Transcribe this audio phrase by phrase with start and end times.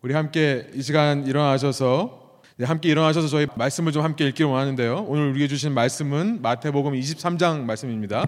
[0.00, 5.06] 우리 함께 이 시간 일어나셔서 네, 함께 일어나셔서 저희 말씀을 좀 함께 읽기를 원하는데요.
[5.08, 8.24] 오늘 우리에게 주신 말씀은 마태복음 23장 말씀입니다.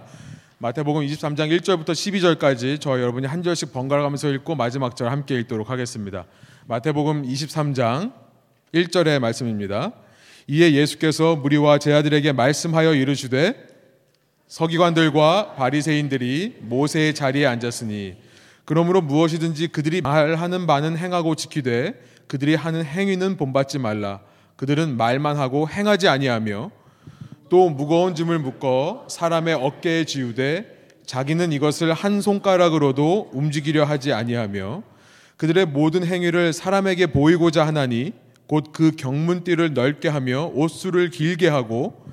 [0.57, 5.69] 마태복음 23장 1절부터 12절까지 저 여러분이 한 절씩 번갈아 가면서 읽고 마지막 절 함께 읽도록
[5.69, 6.25] 하겠습니다.
[6.67, 8.11] 마태복음 23장
[8.73, 9.93] 1절의 말씀입니다.
[10.47, 13.55] 이에 예수께서 무리와 제자들에게 말씀하여 이르시되
[14.47, 18.17] 서기관들과 바리새인들이 모세의 자리에 앉았으니
[18.65, 21.93] 그러므로 무엇이든지 그들이 말하는 바는 행하고 지키되
[22.27, 24.21] 그들이 하는 행위는 본받지 말라.
[24.55, 26.71] 그들은 말만 하고 행하지 아니하며
[27.49, 34.83] 또 무거운 짐을 묶어 사람의 어깨에 지우되 자기는 이것을 한 손가락으로도 움직이려 하지 아니하며
[35.35, 38.13] 그들의 모든 행위를 사람에게 보이고자 하나니
[38.47, 42.05] 곧 그 경문띠를 넓게 하며 옷수를 길게 하고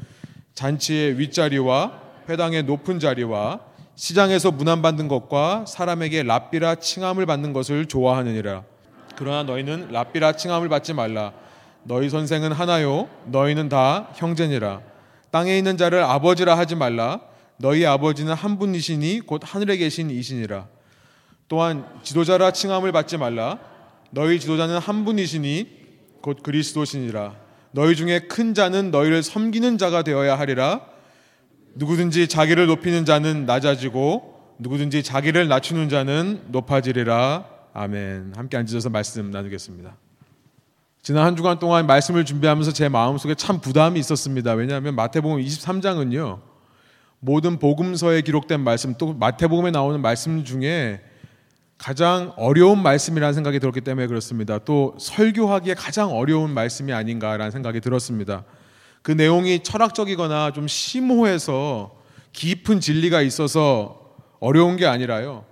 [0.54, 3.60] 잔치의 윗자리와 회당의 높은 자리와
[3.98, 8.62] 시장에서 문안받는 것과 사람에게 랍비라 칭함을 받는 것을 좋아하느니라.
[9.16, 11.32] 그러나 너희는 랍비라 칭함을 받지 말라.
[11.82, 13.08] 너희 선생은 하나요.
[13.26, 14.82] 너희는 다 형제니라.
[15.32, 17.22] 땅에 있는 자를 아버지라 하지 말라.
[17.56, 20.68] 너희 아버지는 한 분이시니 곧 하늘에 계신 이시니라.
[21.48, 23.58] 또한 지도자라 칭함을 받지 말라.
[24.12, 25.66] 너희 지도자는 한 분이시니
[26.22, 27.34] 곧 그리스도시니라.
[27.72, 30.82] 너희 중에 큰 자는 너희를 섬기는 자가 되어야 하리라.
[31.78, 37.44] 누구든지 자기를 높이는 자는 낮아지고 누구든지 자기를 낮추는 자는 높아지리라.
[37.72, 38.32] 아멘.
[38.34, 39.96] 함께 앉으셔서 말씀 나누겠습니다.
[41.02, 44.54] 지난 한 주간 동안 말씀을 준비하면서 제 마음속에 참 부담이 있었습니다.
[44.54, 46.40] 왜냐하면 마태복음 23장은요.
[47.20, 51.00] 모든 복음서에 기록된 말씀 또 마태복음에 나오는 말씀 중에
[51.78, 54.58] 가장 어려운 말씀이라는 생각이 들었기 때문에 그렇습니다.
[54.58, 58.42] 또 설교하기에 가장 어려운 말씀이 아닌가라는 생각이 들었습니다.
[59.08, 61.96] 그 내용이 철학적이거나 좀 심오해서
[62.34, 65.46] 깊은 진리가 있어서 어려운 게 아니라요.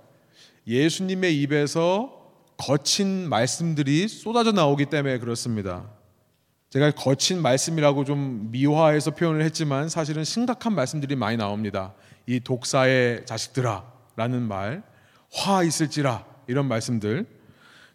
[0.67, 5.89] 예수님의 입에서 거친 말씀들이 쏟아져 나오기 때문에 그렇습니다.
[6.69, 11.95] 제가 거친 말씀이라고 좀 미화해서 표현을 했지만 사실은 심각한 말씀들이 많이 나옵니다.
[12.27, 14.83] 이 독사의 자식들아 라는 말,
[15.31, 17.25] 화 있을지라 이런 말씀들.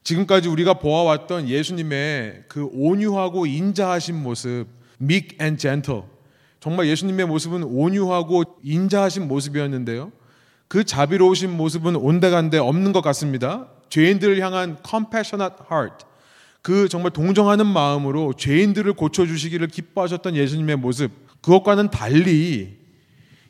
[0.02, 6.04] 지금까지 우리가 보아왔던 예수님의 그 온유하고 인자하신 모습, meek and gentle.
[6.60, 10.12] 정말 예수님의 모습은 온유하고 인자하신 모습이었는데요.
[10.68, 13.66] 그 자비로우신 모습은 온데간데 없는 것 같습니다.
[13.90, 16.06] 죄인들을 향한 compassionate heart.
[16.62, 21.10] 그 정말 동정하는 마음으로 죄인들을 고쳐주시기를 기뻐하셨던 예수님의 모습.
[21.42, 22.78] 그것과는 달리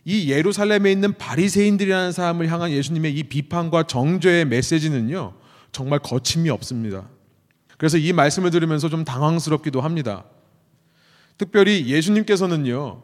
[0.05, 5.35] 이 예루살렘에 있는 바리새인들이라는 사람을 향한 예수님의 이 비판과 정죄의 메시지는요.
[5.71, 7.09] 정말 거침이 없습니다.
[7.79, 10.25] 그래서 이 말씀을 들으면서 좀 당황스럽기도 합니다.
[11.43, 13.03] 특별히 예수님께서는요.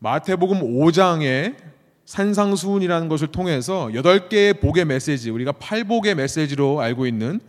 [0.00, 1.54] 마태복음 5장에
[2.04, 7.40] 산상수훈이라는 것을 통해서 여덟 개의 복의 메시지, 우리가 팔복의 메시지로 알고 있는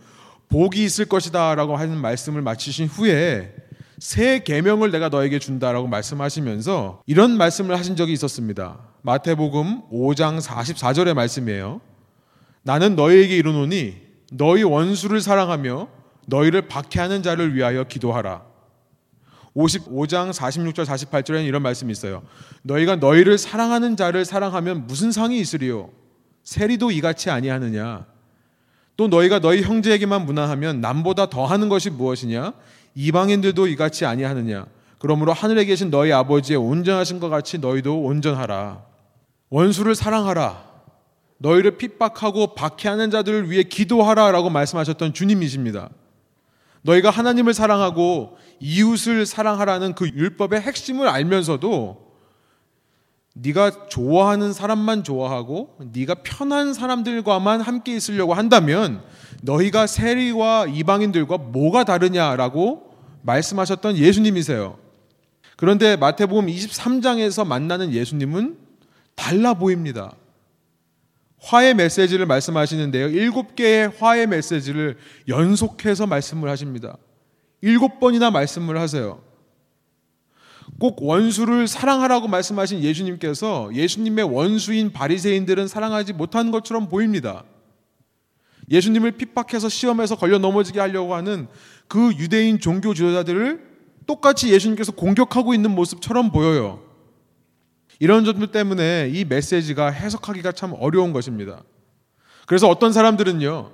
[0.48, 3.54] 복이 있을 것이다라고 하는 말씀을 마치신 후에
[3.98, 8.78] 새 계명을 내가 너에게 준다라고 말씀하시면서 이런 말씀을 하신 적이 있었습니다.
[9.02, 11.82] 마태복음 5장 44절의 말씀이에요.
[12.62, 13.96] 나는 너희에게 이르노니
[14.32, 15.88] 너희 원수를 사랑하며
[16.26, 18.49] 너희를 박해하는 자를 위하여 기도하라.
[19.56, 22.22] 55장 46절 48절에는 이런 말씀이 있어요.
[22.62, 25.90] 너희가 너희를 사랑하는 자를 사랑하면 무슨 상이 있으리요?
[26.44, 28.06] 세리도 이같이 아니하느냐?
[28.96, 32.52] 또 너희가 너희 형제에게만 문화하면 남보다 더하는 것이 무엇이냐?
[32.94, 34.66] 이방인들도 이같이 아니하느냐?
[34.98, 38.84] 그러므로 하늘에 계신 너희 아버지의 온전하신 것 같이 너희도 온전하라.
[39.48, 40.70] 원수를 사랑하라.
[41.38, 45.88] 너희를 핍박하고 박해하는 자들을 위해 기도하라라고 말씀하셨던 주님이십니다.
[46.82, 52.10] 너희가 하나님을 사랑하고 이웃을 사랑하라는 그 율법의 핵심을 알면서도
[53.34, 59.02] 네가 좋아하는 사람만 좋아하고 네가 편한 사람들과만 함께 있으려고 한다면
[59.42, 62.90] 너희가 세리와 이방인들과 뭐가 다르냐라고
[63.22, 64.78] 말씀하셨던 예수님이세요.
[65.56, 68.56] 그런데 마태복음 23장에서 만나는 예수님은
[69.14, 70.12] 달라 보입니다.
[71.40, 73.08] 화의 메시지를 말씀하시는데요.
[73.08, 76.96] 일곱 개의 화의 메시지를 연속해서 말씀을 하십니다.
[77.62, 79.22] 일곱 번이나 말씀을 하세요.
[80.78, 87.44] 꼭 원수를 사랑하라고 말씀하신 예수님께서 예수님의 원수인 바리새인들은 사랑하지 못하는 것처럼 보입니다.
[88.70, 91.48] 예수님을 핍박해서 시험에서 걸려 넘어지게 하려고 하는
[91.88, 93.68] 그 유대인 종교 지도자들을
[94.06, 96.89] 똑같이 예수님께서 공격하고 있는 모습처럼 보여요.
[98.00, 101.62] 이런 점들 때문에 이 메시지가 해석하기가 참 어려운 것입니다.
[102.46, 103.72] 그래서 어떤 사람들은요,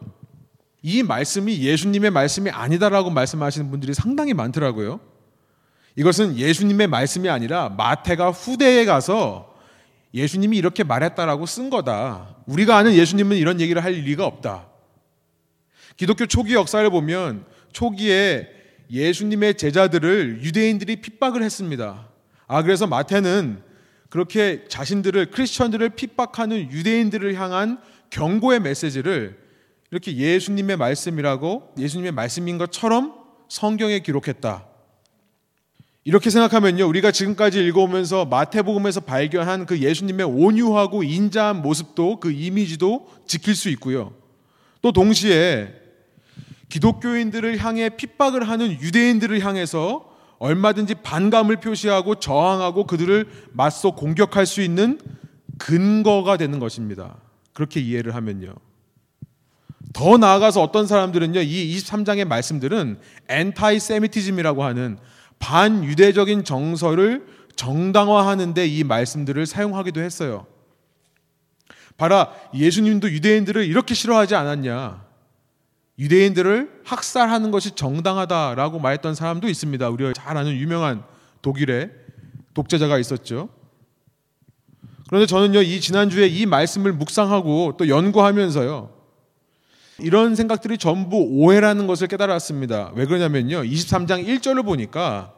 [0.82, 5.00] 이 말씀이 예수님의 말씀이 아니다라고 말씀하시는 분들이 상당히 많더라고요.
[5.94, 9.54] 이것은 예수님의 말씀이 아니라 마태가 후대에 가서
[10.12, 12.36] 예수님이 이렇게 말했다라고 쓴 거다.
[12.46, 14.66] 우리가 아는 예수님은 이런 얘기를 할 리가 없다.
[15.96, 18.48] 기독교 초기 역사를 보면 초기에
[18.90, 22.08] 예수님의 제자들을 유대인들이 핍박을 했습니다.
[22.48, 23.65] 아 그래서 마태는
[24.16, 27.78] 그렇게 자신들을 크리스천들을 핍박하는 유대인들을 향한
[28.08, 29.38] 경고의 메시지를
[29.90, 33.12] 이렇게 예수님의 말씀이라고 예수님의 말씀인 것처럼
[33.50, 34.66] 성경에 기록했다.
[36.04, 36.88] 이렇게 생각하면요.
[36.88, 44.14] 우리가 지금까지 읽어오면서 마태복음에서 발견한 그 예수님의 온유하고 인자한 모습도 그 이미지도 지킬 수 있고요.
[44.80, 45.74] 또 동시에
[46.70, 55.00] 기독교인들을 향해 핍박을 하는 유대인들을 향해서 얼마든지 반감을 표시하고 저항하고 그들을 맞서 공격할 수 있는
[55.58, 57.16] 근거가 되는 것입니다.
[57.52, 58.54] 그렇게 이해를 하면요.
[59.92, 62.98] 더 나아가서 어떤 사람들은요, 이 23장의 말씀들은
[63.28, 64.98] 엔타이 세미티즘이라고 하는
[65.38, 70.46] 반유대적인 정서를 정당화하는데 이 말씀들을 사용하기도 했어요.
[71.96, 75.05] 봐라, 예수님도 유대인들을 이렇게 싫어하지 않았냐.
[75.98, 79.88] 유대인들을 학살하는 것이 정당하다라고 말했던 사람도 있습니다.
[79.88, 81.02] 우리가 잘 아는 유명한
[81.42, 81.90] 독일의
[82.54, 83.48] 독재자가 있었죠.
[85.08, 88.94] 그런데 저는요, 이 지난주에 이 말씀을 묵상하고 또 연구하면서요,
[90.00, 92.92] 이런 생각들이 전부 오해라는 것을 깨달았습니다.
[92.94, 95.32] 왜 그러냐면요, 23장 1절을 보니까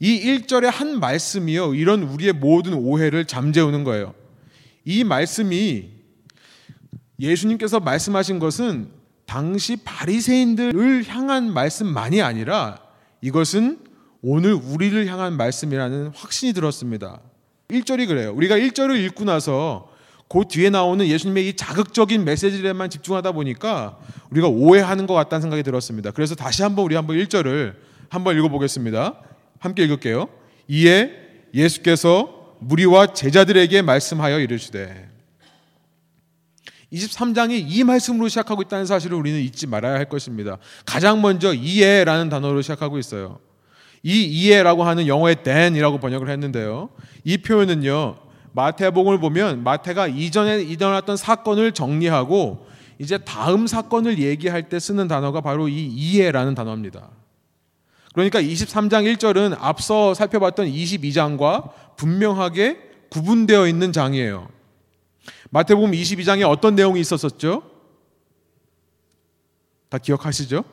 [0.00, 4.14] 이 1절의 한 말씀이요, 이런 우리의 모든 오해를 잠재우는 거예요.
[4.84, 5.90] 이 말씀이
[7.20, 8.99] 예수님께서 말씀하신 것은
[9.30, 12.80] 당시 바리새인들을 향한 말씀만이 아니라
[13.20, 13.78] 이것은
[14.22, 17.20] 오늘 우리를 향한 말씀이라는 확신이 들었습니다.
[17.68, 18.32] 1절이 그래요.
[18.34, 19.88] 우리가 1절을 읽고 나서
[20.28, 24.00] 그 뒤에 나오는 예수님의 이 자극적인 메시지에만 집중하다 보니까
[24.30, 26.10] 우리가 오해하는 것 같다는 생각이 들었습니다.
[26.10, 27.76] 그래서 다시 한번 우리 한번 1절을
[28.08, 29.14] 한번 읽어보겠습니다.
[29.60, 30.28] 함께 읽을게요.
[30.66, 31.12] 이에
[31.54, 35.09] 예수께서 무리와 제자들에게 말씀하여 이르시되
[36.92, 40.58] 23장이 이 말씀으로 시작하고 있다는 사실을 우리는 잊지 말아야 할 것입니다.
[40.84, 43.38] 가장 먼저 이해라는 단어로 시작하고 있어요.
[44.02, 46.90] 이 이해라고 하는 영어의 then이라고 번역을 했는데요.
[47.24, 48.16] 이 표현은요.
[48.52, 52.66] 마태복음을 보면 마태가 이전에 일어났던 사건을 정리하고
[52.98, 57.08] 이제 다음 사건을 얘기할 때 쓰는 단어가 바로 이 이해라는 단어입니다.
[58.12, 62.78] 그러니까 23장 1절은 앞서 살펴봤던 22장과 분명하게
[63.10, 64.48] 구분되어 있는 장이에요.
[65.50, 67.62] 마태복음 22장에 어떤 내용이 있었었죠?
[69.88, 70.64] 다 기억하시죠?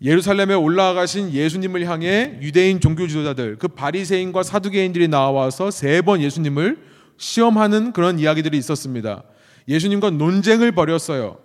[0.00, 6.78] 예루살렘에 올라가신 예수님을 향해 유대인 종교 지도자들, 그 바리새인과 사두개인들이 나와서 세 번 예수님을
[7.18, 9.22] 시험하는 그런 이야기들이 있었습니다.
[9.68, 11.38] 예수님과 논쟁을 벌였어요.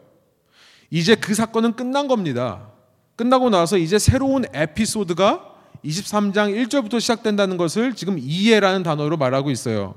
[0.90, 2.72] 이제 그 사건은 끝난 겁니다.
[3.16, 5.54] 끝나고 나서 이제 새로운 에피소드가
[5.86, 9.96] 23장 1절부터 시작된다는 것을 지금 이해라는 단어로 말하고 있어요.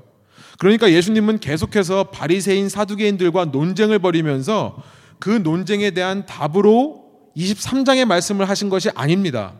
[0.61, 4.77] 그러니까 예수님은 계속해서 바리새인 사두개인들과 논쟁을 벌이면서
[5.17, 7.03] 그 논쟁에 대한 답으로
[7.35, 9.55] 23장의 말씀을 하신 것이 아닙니다.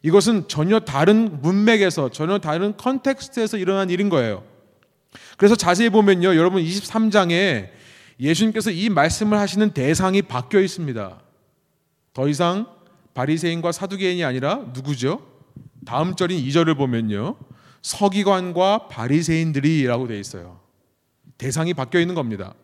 [0.00, 4.44] 이것은 전혀 다른 문맥에서 전혀 다른 컨텍스트에서 일어난 일인 거예요.
[5.36, 6.36] 그래서 자세히 보면요.
[6.36, 7.68] 여러분 23장에
[8.18, 11.20] 예수님께서 이 말씀을 하시는 대상이 바뀌어 있습니다.
[12.14, 12.66] 더 이상
[13.12, 15.20] 바리새인과 사두개인이 아니라 누구죠?
[15.84, 17.36] 다음 절인 2절을 보면요.
[17.82, 20.60] 서기관과 바리새인들이라고 되어 있어요.
[21.38, 22.54] 대상이 바뀌어 있는 겁니다.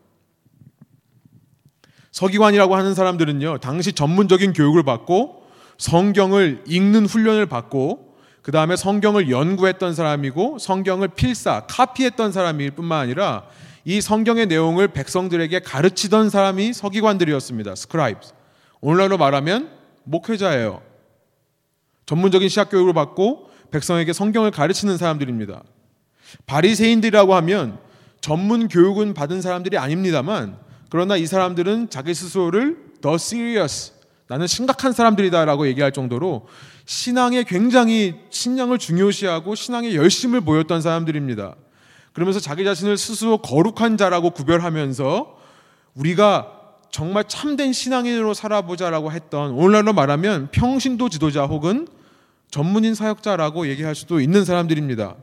[2.11, 5.43] 서기관이라고 하는 사람들은요, 당시 전문적인 교육을 받고
[5.77, 13.45] 성경을 읽는 훈련을 받고 그 다음에 성경을 연구했던 사람이고 성경을 필사, 카피했던 사람일 뿐만 아니라
[13.83, 17.75] 이 성경의 내용을 백성들에게 가르치던 사람이 서기관들이었습니다.
[17.75, 18.19] scribe.
[18.81, 19.71] 오늘날로 말하면
[20.03, 20.81] 목회자예요.
[22.05, 25.63] 전문적인 신학 교육을 받고 백성에게 성경을 가르치는 사람들입니다.
[26.45, 27.77] 바리새인들이라고 하면
[28.21, 30.57] 전문 교육은 받은 사람들이 아닙니다만
[30.89, 33.93] 그러나 이 사람들은 자기 스스로를 더 serious
[34.27, 36.47] 나는 심각한 사람들이다라고 얘기할 정도로
[36.85, 41.55] 신앙에 굉장히 신앙을 중요시하고 신앙에 열심을 보였던 사람들입니다.
[42.13, 45.37] 그러면서 자기 자신을 스스로 거룩한 자라고 구별하면서
[45.95, 46.51] 우리가
[46.89, 51.87] 정말 참된 신앙인으로 살아보자라고 했던 오늘날로 말하면 평신도 지도자 혹은
[52.49, 55.15] 전문인 사역자라고 얘기할 수도 있는 사람들입니다.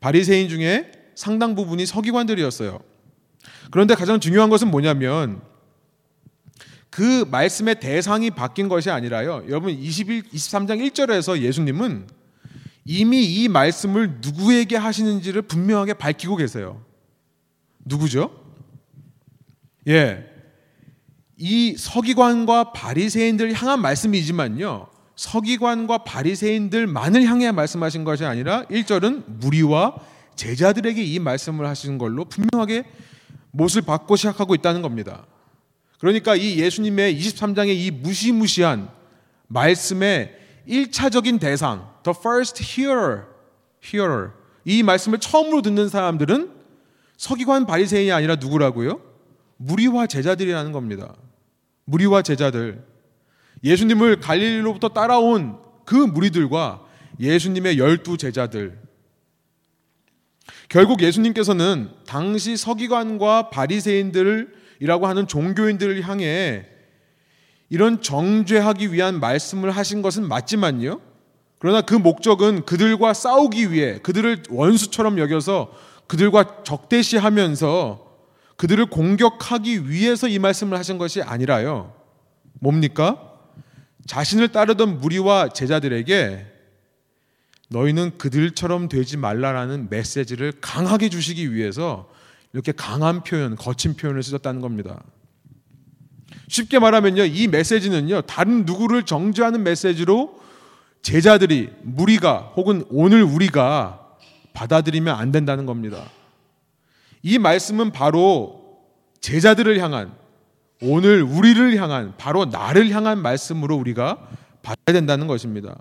[0.00, 2.80] 바리새인 중에 상당 부분이 서기관들이었어요.
[3.70, 5.40] 그런데 가장 중요한 것은 뭐냐면
[6.90, 9.44] 그 말씀의 대상이 바뀐 것이 아니라요.
[9.48, 12.06] 여러분 21 23장 1절에서 예수님은
[12.84, 16.82] 이미 이 말씀을 누구에게 하시는지를 분명하게 밝히고 계세요.
[17.84, 18.30] 누구죠?
[19.88, 20.24] 예.
[21.36, 24.88] 이 서기관과 바리새인들 향한 말씀이지만요.
[25.16, 29.96] 서기관과 바리새인들만을 향해 말씀하신 것이 아니라 1절은 무리와
[30.36, 32.84] 제자들에게 이 말씀을 하시는 걸로 분명하게
[33.50, 35.24] 못을 받고 시작하고 있다는 겁니다.
[35.98, 38.90] 그러니까 이 예수님의 23장의 이 무시무시한
[39.48, 40.36] 말씀의
[40.68, 43.22] 1차적인 대상, the first hearer,
[43.82, 44.30] hearer.
[44.64, 46.50] 이 말씀을 처음으로 듣는 사람들은
[47.16, 49.00] 서기관 바리새인이 아니라 누구라고요?
[49.56, 51.14] 무리와 제자들이라는 겁니다.
[51.84, 52.84] 무리와 제자들.
[53.64, 56.84] 예수님을 갈릴리로부터 따라온 그 무리들과
[57.20, 58.78] 예수님의 열두 제자들.
[60.68, 66.66] 결국 예수님께서는 당시 서기관과 바리새인들이라고 하는 종교인들을 향해
[67.68, 71.00] 이런 정죄하기 위한 말씀을 하신 것은 맞지만요.
[71.58, 75.72] 그러나 그 목적은 그들과 싸우기 위해 그들을 원수처럼 여겨서
[76.06, 78.06] 그들과 적대시하면서
[78.56, 81.94] 그들을 공격하기 위해서 이 말씀을 하신 것이 아니라요.
[82.60, 83.35] 뭡니까?
[84.06, 86.46] 자신을 따르던 무리와 제자들에게
[87.68, 92.08] 너희는 그들처럼 되지 말라라는 메시지를 강하게 주시기 위해서
[92.52, 95.02] 이렇게 강한 표현, 거친 표현을 쓰셨다는 겁니다.
[96.48, 100.40] 쉽게 말하면요, 이 메시지는요, 다른 누구를 정죄하는 메시지로
[101.02, 104.16] 제자들이, 무리가, 혹은 오늘 우리가
[104.52, 106.08] 받아들이면 안 된다는 겁니다.
[107.22, 108.80] 이 말씀은 바로
[109.20, 110.14] 제자들을 향한,
[110.82, 114.18] 오늘 우리를 향한, 바로 나를 향한 말씀으로 우리가
[114.62, 115.76] 받아야 된다는 것입니다.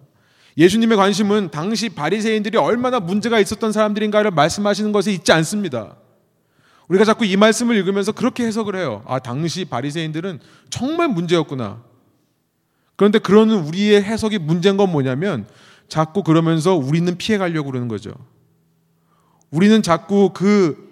[0.58, 5.98] 예수님의 관심은 당시 바리새인들이 얼마나 문제가 있었던 사람들인가를 말씀하시는 것에 있지 않습니다.
[6.88, 9.04] 우리가 자꾸 이 말씀을 읽으면서 그렇게 해석을 해요.
[9.08, 11.84] 아, 당시 바리새인들은 정말 문제였구나.
[12.96, 15.46] 그런데 그러는 우리의 해석이 문제인 건 뭐냐면
[15.90, 18.14] 자꾸 그러면서 우리는 피해 가려고 그러는 거죠.
[19.52, 20.85] 우리는 자꾸 그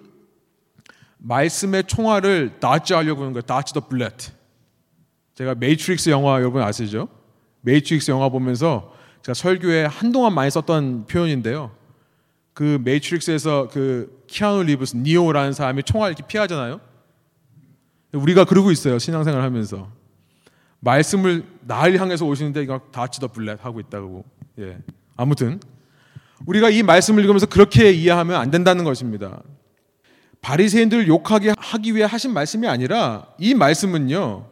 [1.24, 3.42] 말씀의 총알을 dodge 하려고 하는 거예요.
[3.42, 4.32] dodge the bullet.
[5.34, 7.08] 제가 메이트릭스 영화 여러분 아시죠?
[7.62, 11.72] 메이트릭스 영화 보면서 제가 설교에 한동안 많이 썼던 표현인데요.
[12.52, 16.80] 그 메이트릭스에서 그 키아누 리브스 니오라는 사람이 총알 이렇게 피하잖아요.
[18.12, 18.98] 우리가 그러고 있어요.
[18.98, 19.90] 신앙생활 하면서.
[20.80, 24.24] 말씀을 나를 향해서 오시는데 이거 다치더 블렛 하고 있다고.
[24.60, 24.78] 예.
[25.16, 25.58] 아무튼
[26.44, 29.42] 우리가 이 말씀을 읽으면서 그렇게 이해하면 안 된다는 것입니다.
[30.44, 34.44] 바리새인들을 욕하게 하기 위해 하신 말씀이 아니라 이 말씀은요.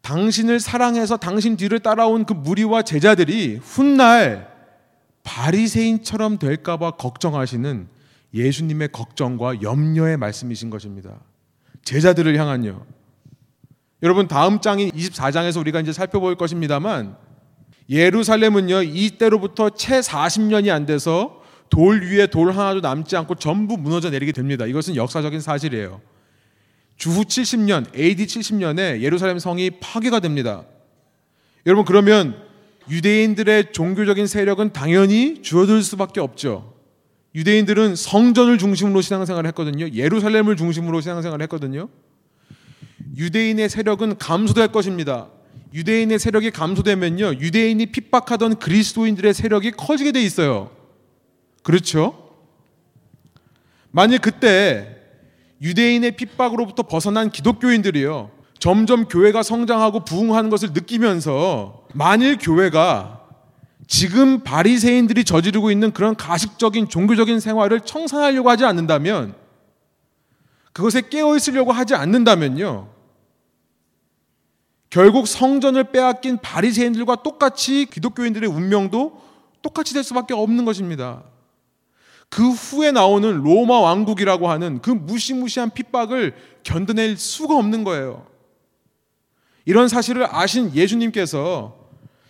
[0.00, 4.48] 당신을 사랑해서 당신 뒤를 따라온 그 무리와 제자들이 훗날
[5.24, 7.88] 바리새인처럼 될까 봐 걱정하시는
[8.32, 11.18] 예수님의 걱정과 염려의 말씀이신 것입니다.
[11.84, 12.86] 제자들을 향한요.
[14.04, 17.16] 여러분 다음 장인 24장에서 우리가 이제 살펴볼 것입니다만
[17.90, 21.41] 예루살렘은요 이때로부터 채 40년이 안 돼서
[21.72, 24.66] 돌 위에 돌 하나도 남지 않고 전부 무너져 내리게 됩니다.
[24.66, 26.02] 이것은 역사적인 사실이에요.
[26.98, 30.66] 주후 70년 AD 70년에 예루살렘 성이 파괴가 됩니다.
[31.64, 32.36] 여러분 그러면
[32.90, 36.74] 유대인들의 종교적인 세력은 당연히 줄어들 수밖에 없죠.
[37.34, 39.88] 유대인들은 성전을 중심으로 신앙생활을 했거든요.
[39.88, 41.88] 예루살렘을 중심으로 신앙생활을 했거든요.
[43.16, 45.30] 유대인의 세력은 감소될 것입니다.
[45.72, 47.36] 유대인의 세력이 감소되면요.
[47.40, 50.81] 유대인이 핍박하던 그리스도인들의 세력이 커지게 돼 있어요.
[51.62, 52.36] 그렇죠?
[53.90, 54.96] 만일 그때
[55.60, 58.30] 유대인의 핍박으로부터 벗어난 기독교인들이요.
[58.58, 63.20] 점점 교회가 성장하고 부흥하는 것을 느끼면서 만일 교회가
[63.86, 69.34] 지금 바리새인들이 저지르고 있는 그런 가식적인 종교적인 생활을 청산하려고 하지 않는다면
[70.72, 72.88] 그것에 깨어 있으려고 하지 않는다면요.
[74.88, 79.22] 결국 성전을 빼앗긴 바리새인들과 똑같이 기독교인들의 운명도
[79.60, 81.24] 똑같이 될 수밖에 없는 것입니다.
[82.32, 88.26] 그 후에 나오는 로마 왕국이라고 하는 그 무시무시한 핍박을 견뎌낼 수가 없는 거예요.
[89.66, 91.76] 이런 사실을 아신 예수님께서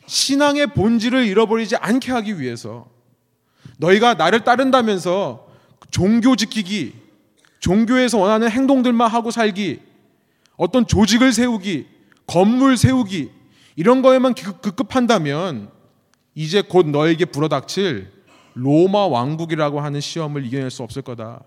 [0.07, 2.89] 신앙의 본질을 잃어버리지 않게 하기 위해서
[3.79, 5.47] 너희가 나를 따른다면서
[5.93, 6.95] 종교 지키기,
[7.61, 9.83] 종교에서 원하는 행동들만 하고 살기,
[10.57, 11.87] 어떤 조직을 세우기,
[12.27, 13.31] 건물 세우기,
[13.77, 15.71] 이런 거에만 급급한다면
[16.35, 18.11] 이제 곧 너에게 불어닥칠
[18.55, 21.43] 로마 왕국이라고 하는 시험을 이겨낼 수 없을 거다.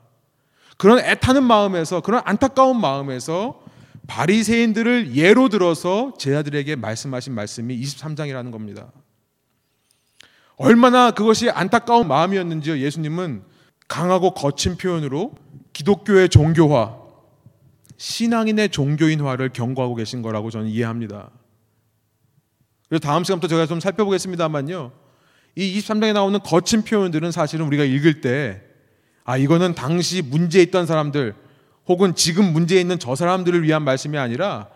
[0.77, 3.61] 그런 애타는 마음에서, 그런 안타까운 마음에서
[4.07, 8.91] 바리새인들을 예로 들어서 제자들에게 말씀하신 말씀이 23장이라는 겁니다.
[10.57, 12.79] 얼마나 그것이 안타까운 마음이었는지요.
[12.79, 13.43] 예수님은
[13.87, 15.33] 강하고 거친 표현으로
[15.73, 16.97] 기독교의 종교화,
[17.97, 21.29] 신앙인의 종교인화를 경고하고 계신 거라고 저는 이해합니다.
[22.87, 25.04] 그래서 다음 시간부터 제가 좀 살펴보겠습니다만요.
[25.55, 28.61] 이 23장에 나오는 거친 표현들은 사실은 우리가 읽을 때,
[29.23, 31.33] 아, 이거는 당시 문제 있던 사람들,
[31.87, 34.69] 혹은 지금 문제 있는 저 사람들을 위한 말씀이 아니라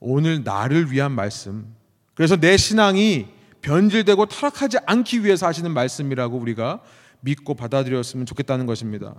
[0.00, 1.74] 오늘 나를 위한 말씀.
[2.14, 3.26] 그래서 내 신앙이
[3.62, 6.80] 변질되고 타락하지 않기 위해서 하시는 말씀이라고 우리가
[7.20, 9.14] 믿고 받아들였으면 좋겠다는 것입니다.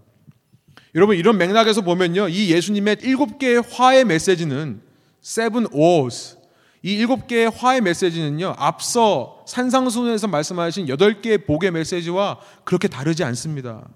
[0.95, 2.27] 여러분 이런 맥락에서 보면요.
[2.27, 4.81] 이 예수님의 일곱 개의 화의 메시지는
[5.23, 6.37] seven oars.
[6.85, 13.87] 이 일곱 개의 화의 메시지는요, 앞서 산상순에서 말씀하신 여덟 개의 복의 메시지와 그렇게 다르지 않습니다.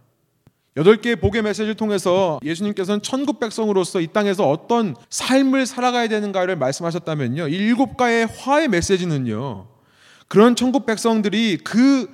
[0.77, 7.50] 여덟 개의 복의 메시지를 통해서 예수님께서는 천국 백성으로서 이 땅에서 어떤 삶을 살아가야 되는가를 말씀하셨다면요.
[7.50, 9.67] 일곱 가의 화의 메시지는요.
[10.29, 12.08] 그런 천국 백성들이 그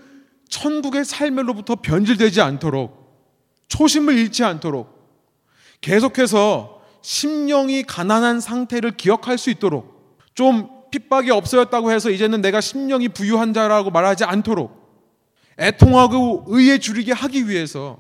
[0.49, 3.03] 천국의 삶으로부터 변질되지 않도록
[3.67, 4.91] 초심을 잃지 않도록
[5.81, 9.92] 계속해서 심령이 가난한 상태를 기억할 수 있도록
[10.33, 14.83] 좀 핍박이 없어졌다고 해서 이제는 내가 심령이 부유한 자라고 말하지 않도록
[15.59, 17.99] 애통하고 의에 줄이게 하기 위해서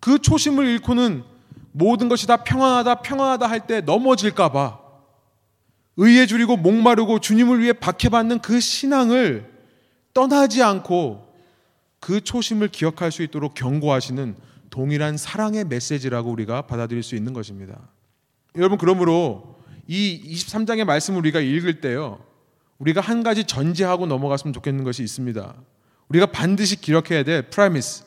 [0.00, 1.24] 그 초심을 잃고는
[1.72, 4.78] 모든 것이 다 평안하다 평안하다 할 때 넘어질까봐
[5.96, 9.50] 의에 줄이고 목마르고 주님을 위해 박해받는 그 신앙을
[10.14, 11.32] 떠나지 않고
[12.00, 14.36] 그 초심을 기억할 수 있도록 경고하시는
[14.70, 17.78] 동일한 사랑의 메시지라고 우리가 받아들일 수 있는 것입니다.
[18.56, 19.51] 여러분 그러므로
[19.92, 22.24] 이 23장의 말씀을 우리가 읽을 때요.
[22.78, 25.54] 우리가 한 가지 전제하고 넘어갔으면 좋겠는 것이 있습니다.
[26.08, 28.04] 우리가 반드시 기억해야 될 프라미스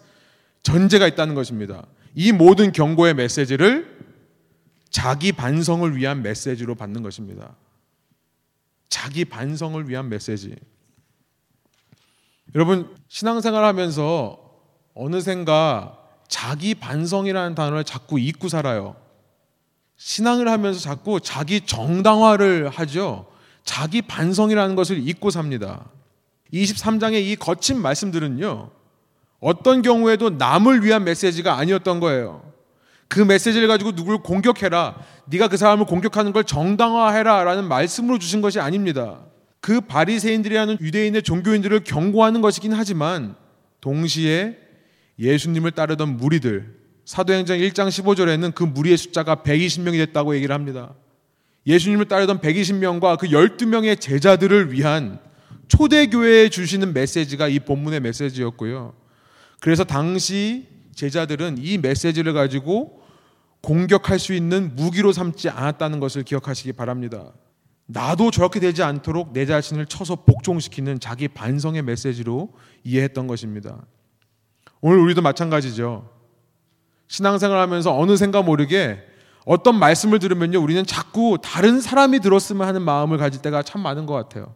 [0.63, 1.85] 전제가 있다는 것입니다.
[2.15, 3.99] 이 모든 경고의 메시지를
[4.89, 7.55] 자기 반성을 위한 메시지로 받는 것입니다.
[8.89, 10.55] 자기 반성을 위한 메시지.
[12.55, 14.39] 여러분 신앙생활 하면서
[14.95, 19.04] 어느샌가 자기 반성이라는 단어를 자꾸 잊고 살아요.
[19.97, 23.27] 신앙을 하면서 자꾸 자기 정당화를 하죠.
[23.63, 25.85] 자기 반성이라는 것을 잊고 삽니다.
[26.53, 28.69] 23장의 이 거친 말씀들은요.
[29.39, 32.43] 어떤 경우에도 남을 위한 메시지가 아니었던 거예요.
[33.07, 34.95] 그 메시지를 가지고 누구를 공격해라.
[35.25, 39.19] 네가 그 사람을 공격하는 걸 정당화해라라는 말씀으로 주신 것이 아닙니다.
[39.59, 43.35] 그 바리새인들이라는 유대인의 종교인들을 경고하는 것이긴 하지만
[43.81, 44.57] 동시에
[45.19, 50.93] 예수님을 따르던 무리들 사도행전 1장 15절에는 그 무리의 숫자가 120명이 됐다고 얘기를 합니다.
[51.67, 55.19] 예수님을 따르던 120명과 그 12명의 제자들을 위한
[55.67, 58.93] 초대교회에 주시는 메시지가 이 본문의 메시지였고요.
[59.59, 63.01] 그래서 당시 제자들은 이 메시지를 가지고
[63.61, 67.33] 공격할 수 있는 무기로 삼지 않았다는 것을 기억하시기 바랍니다.
[67.87, 73.85] 나도 저렇게 되지 않도록 내 자신을 쳐서 복종시키는 자기 반성의 메시지로 이해했던 것입니다.
[74.81, 76.14] 오늘 우리도 마찬가지죠.
[77.07, 78.99] 신앙생활 하면서 어느샌가 모르게
[79.45, 84.13] 어떤 말씀을 들으면요, 우리는 자꾸 다른 사람이 들었으면 하는 마음을 가질 때가 참 많은 것
[84.13, 84.55] 같아요.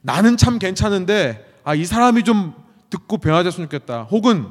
[0.00, 2.54] 나는 참 괜찮은데, 아, 이 사람이 좀
[2.90, 4.04] 듣고 변화됐으면 좋겠다.
[4.04, 4.46] 혹은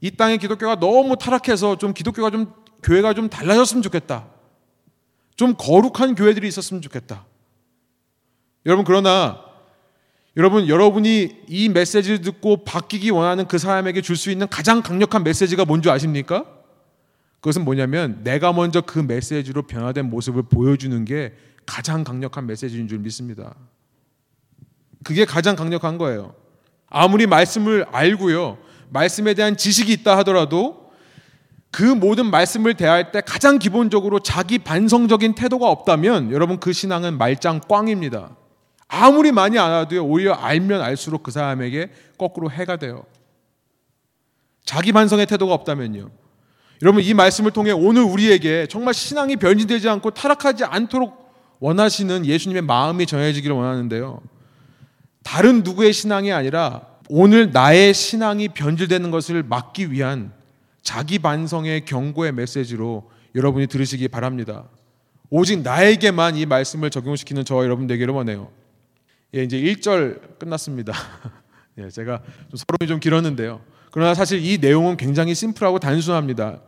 [0.00, 4.26] 이 땅의 기독교가 너무 타락해서 좀 기독교가 좀 교회가 좀 달라졌으면 좋겠다.
[5.36, 7.24] 좀 거룩한 교회들이 있었으면 좋겠다.
[8.66, 9.40] 여러분 그러나
[10.36, 15.64] 여러분 여러분이 이 메시지를 듣고 바뀌기 원하는 그 사람에게 줄 수 있는 가장 강력한 메시지가
[15.64, 16.46] 뭔지 아십니까?
[17.40, 21.34] 그것은 뭐냐면 내가 먼저 그 메시지로 변화된 모습을 보여주는 게
[21.66, 23.54] 가장 강력한 메시지인 줄 믿습니다.
[25.04, 26.34] 그게 가장 강력한 거예요.
[26.88, 28.58] 아무리 말씀을 알고요.
[28.90, 30.92] 말씀에 대한 지식이 있다 하더라도
[31.70, 37.60] 그 모든 말씀을 대할 때 가장 기본적으로 자기 반성적인 태도가 없다면 여러분 그 신앙은 말짱
[37.68, 38.36] 꽝입니다.
[38.94, 40.04] 아무리 많이 알아도요.
[40.04, 43.06] 오히려 알면 알수록 그 사람에게 거꾸로 해가 돼요.
[44.66, 46.10] 자기 반성의 태도가 없다면요.
[46.82, 53.06] 여러분 이 말씀을 통해 오늘 우리에게 정말 신앙이 변질되지 않고 타락하지 않도록 원하시는 예수님의 마음이
[53.06, 54.20] 전해지기를 원하는데요.
[55.22, 60.32] 다른 누구의 신앙이 아니라 오늘 나의 신앙이 변질되는 것을 막기 위한
[60.82, 64.64] 자기 반성의 경고의 메시지로 여러분이 들으시기 바랍니다.
[65.30, 68.50] 오직 나에게만 이 말씀을 적용시키는 저와 여러분 되기를 원해요.
[69.34, 70.92] 예, 이제 1절 끝났습니다.
[71.78, 73.62] 예, 제가 좀 서론이 좀 길었는데요.
[73.90, 76.60] 그러나 사실 이 내용은 굉장히 심플하고 단순합니다.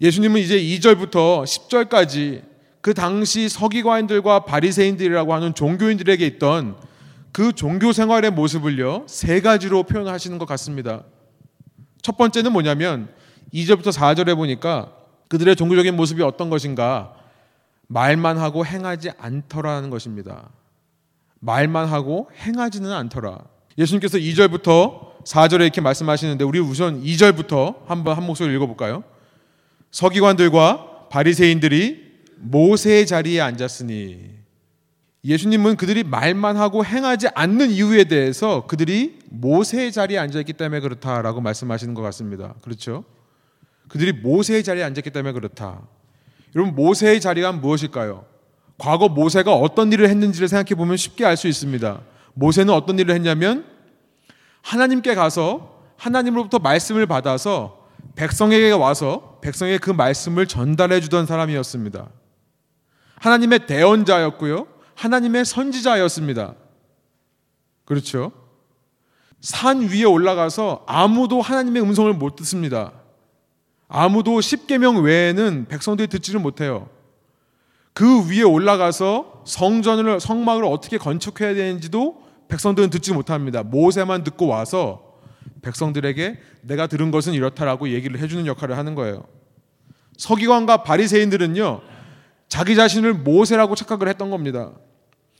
[0.00, 2.42] 예수님은 이제 2절부터 10절까지
[2.82, 6.76] 그 당시 서기관들과 바리새인들이라고 하는 종교인들에게 있던
[7.30, 11.04] 그 종교 생활의 모습을요, 세 가지로 표현하시는 것 같습니다.
[12.02, 13.08] 첫 번째는 뭐냐면,
[13.54, 14.92] 2절부터 4절에 보니까
[15.28, 17.14] 그들의 종교적인 모습이 어떤 것인가,
[17.86, 20.50] 말만 하고 행하지 않더라는 것입니다.
[21.44, 23.38] 말만 하고 행하지는 않더라.
[23.76, 29.02] 예수님께서 2절부터 4절에 이렇게 말씀하시는데, 우리 우선 2절부터 한번 한 목소리 읽어볼까요?
[29.90, 34.30] 서기관들과 바리새인들이 모세의 자리에 앉았으니
[35.24, 41.94] 예수님은 그들이 말만 하고 행하지 않는 이유에 대해서 그들이 모세의 자리에 앉아있기 때문에 그렇다라고 말씀하시는
[41.94, 42.54] 것 같습니다.
[42.62, 43.04] 그렇죠?
[43.88, 45.82] 그들이 모세의 자리에 앉았기 때문에 그렇다.
[46.54, 48.31] 여러분, 모세의 자리가 무엇일까요?
[48.82, 52.00] 과거 모세가 어떤 일을 했는지를 생각해 보면 쉽게 알 수 있습니다.
[52.34, 53.64] 모세는 어떤 일을 했냐면
[54.60, 62.08] 하나님께 가서 하나님으로부터 말씀을 받아서 백성에게 와서 백성에게 그 말씀을 전달해 주던 사람이었습니다.
[63.20, 64.66] 하나님의 대언자였고요.
[64.96, 66.54] 하나님의 선지자였습니다.
[67.84, 68.32] 그렇죠?
[69.40, 72.92] 산 위에 올라가서 아무도 하나님의 음성을 못 듣습니다.
[73.86, 76.88] 아무도 십계명 외에는 백성들이 듣지를 못해요.
[77.94, 83.62] 그 위에 올라가서 성전을 성막을 어떻게 건축해야 되는지도 백성들은 듣지 못합니다.
[83.62, 85.12] 모세만 듣고 와서
[85.62, 89.24] 백성들에게 내가 들은 것은 이렇다라고 얘기를 해주는 역할을 하는 거예요.
[90.16, 91.80] 서기관과 바리새인들은요
[92.48, 94.72] 자기 자신을 모세라고 착각을 했던 겁니다.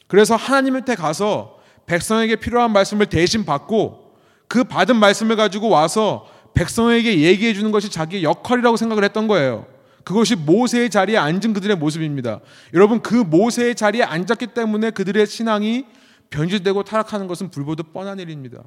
[0.07, 4.13] 그래서 하나님한테 가서 백성에게 필요한 말씀을 대신 받고
[4.49, 9.67] 그 받은 말씀을 가지고 와서 백성에게 얘기해 주는 것이 자기의 역할이라고 생각을 했던 거예요.
[10.05, 12.41] 그것이 모세의 자리에 앉은 그들의 모습입니다.
[12.75, 15.87] 여러분 그 모세의 자리에 앉았기 때문에 그들의 신앙이
[16.31, 18.63] 변질되고 타락하는 것은 불보듯 뻔한 일입니다.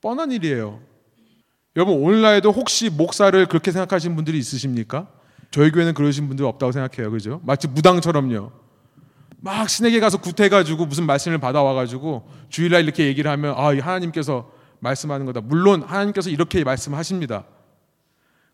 [0.00, 0.80] 뻔한 일이에요.
[1.76, 5.08] 여러분 오늘날에도 혹시 목사를 그렇게 생각하시는 분들이 있으십니까?
[5.50, 7.10] 저희 교회는 그러신 분들 없다고 생각해요.
[7.10, 7.40] 그죠?
[7.44, 8.50] 마치 무당처럼요.
[9.38, 15.40] 막 신에게 가서 구태가지고 무슨 말씀을 받아와가지고 주일날 이렇게 얘기를 하면 아 하나님께서 말씀하는 거다.
[15.42, 17.44] 물론 하나님께서 이렇게 말씀하십니다.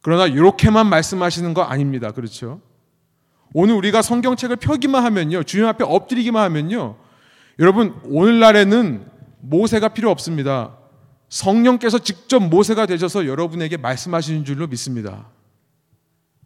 [0.03, 2.11] 그러나 이렇게만 말씀하시는 거 아닙니다.
[2.11, 2.61] 그렇죠?
[3.53, 5.43] 오늘 우리가 성경책을 펴기만 하면요.
[5.43, 6.97] 주님 앞에 엎드리기만 하면요.
[7.59, 9.07] 여러분, 오늘날에는
[9.41, 10.77] 모세가 필요 없습니다.
[11.29, 15.29] 성령께서 직접 모세가 되셔서 여러분에게 말씀하시는 줄로 믿습니다.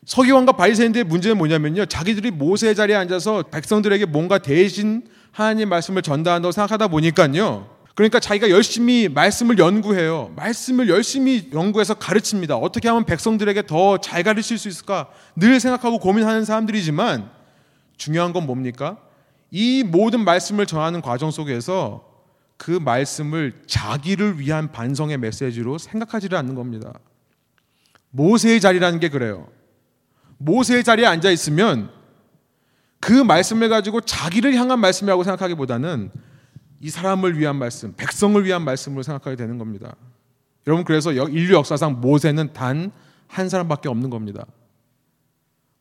[0.07, 1.87] 서기관과 바리새인들의 문제는 뭐냐면요.
[1.87, 7.74] 자기들이 모세의 자리에 앉아서 백성들에게 뭔가 대신 하나님 말씀을 전달한다고 생각하다 보니까요.
[7.95, 10.33] 그러니까 자기가 열심히 말씀을 연구해요.
[10.35, 12.57] 말씀을 열심히 연구해서 가르칩니다.
[12.57, 17.31] 어떻게 하면 백성들에게 더 잘 가르칠 수 있을까 늘 생각하고 고민하는 사람들이지만
[17.97, 18.99] 중요한 건 뭡니까?
[19.51, 22.13] 이 모든 말씀을 전하는 과정 속에서
[22.57, 26.93] 그 말씀을 자기를 위한 반성의 메시지로 생각하지를 않는 겁니다.
[28.11, 29.47] 모세의 자리라는 게 그래요.
[30.39, 31.91] 모세의 자리에 앉아 있으면
[32.99, 36.11] 그 말씀을 가지고 자기를 향한 말씀이라고 생각하기보다는
[36.85, 39.97] 이 사람을 위한 말씀, 백성을 위한 말씀으로 생각하게 되는 겁니다.
[40.67, 42.93] 여러분 그래서 인류 역사상 모세는 단
[43.35, 44.47] 한 사람밖에 없는 겁니다.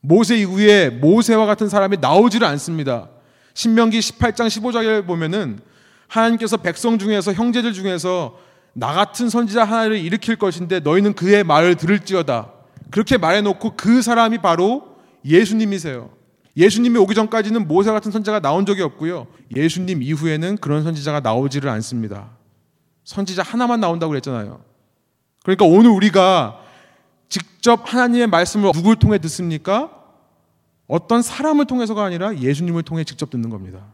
[0.02, 3.10] 모세 이후에 모세와 같은 사람이 나오지를 않습니다.
[3.54, 5.60] 신명기 18장 15절에 보면은
[6.08, 8.40] 하나님께서 백성 중에서 형제들 중에서
[8.74, 12.52] 나 같은 선지자 하나를 일으킬 것인데 너희는 그의 말을 들을지어다.
[12.90, 16.10] 그렇게 말해 놓고 그 사람이 바로 예수님이세요.
[16.56, 19.28] 예수님이 오기 전까지는 모세 같은 선지자가 나온 적이 없고요.
[19.56, 22.30] 예수님 이후에는 그런 선지자가 나오지를 않습니다.
[23.04, 24.62] 선지자 하나만 나온다고 그랬잖아요.
[25.44, 26.60] 그러니까 오늘 우리가
[27.28, 29.92] 직접 하나님의 말씀을 누굴 통해 듣습니까?
[30.88, 33.86] 어떤 사람을 통해서가 아니라 예수님을 통해 직접 듣는 겁니다.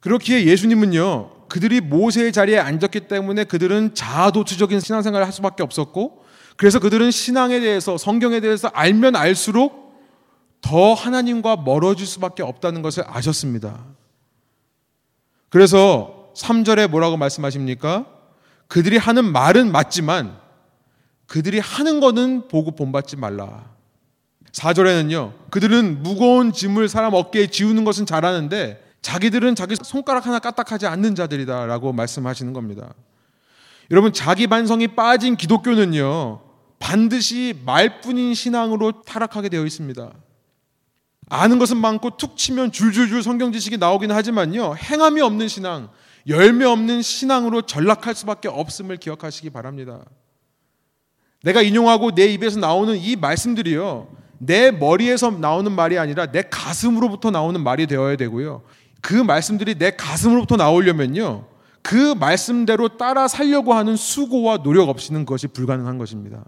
[0.00, 6.24] 그렇기에 예수님은요, 그들이 모세의 자리에 앉았기 때문에 그들은 자아도취적인 신앙생활을 할 수밖에 없었고,
[6.56, 9.83] 그래서 그들은 신앙에 대해서, 성경에 대해서 알면 알수록
[10.64, 13.84] 더 하나님과 멀어질 수밖에 없다는 것을 아셨습니다.
[15.50, 18.06] 그래서 3절에 뭐라고 말씀하십니까?
[18.66, 20.38] 그들이 하는 말은 맞지만
[21.26, 23.72] 그들이 하는 거는 보고 본받지 말라.
[24.52, 31.14] 4절에는요, 그들은 무거운 짐을 사람 어깨에 지우는 것은 잘하는데 자기들은 자기 손가락 하나 까딱하지 않는
[31.14, 32.94] 자들이다라고 말씀하시는 겁니다.
[33.90, 36.40] 여러분, 자기 반성이 빠진 기독교는요,
[36.78, 40.10] 반드시 말뿐인 신앙으로 타락하게 되어 있습니다.
[41.28, 44.76] 아는 것은 많고 툭 치면 줄줄줄 성경 지식이 나오긴 하지만요.
[44.76, 45.88] 행함이 없는 신앙,
[46.28, 50.04] 열매 없는 신앙으로 전락할 수밖에 없음을 기억하시기 바랍니다.
[51.42, 54.08] 내가 인용하고 내 입에서 나오는 이 말씀들이요.
[54.38, 58.62] 내 머리에서 나오는 말이 아니라 내 가슴으로부터 나오는 말이 되어야 되고요.
[59.00, 61.46] 그 말씀들이 내 가슴으로부터 나오려면요.
[61.82, 66.42] 그 말씀대로 따라 살려고 하는 수고와 노력 없이는 그것이 불가능한 것입니다.